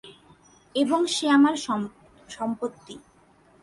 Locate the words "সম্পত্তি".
2.29-2.95